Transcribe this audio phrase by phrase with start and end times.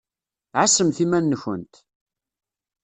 [0.61, 1.73] Ɛasemt iman-nkent!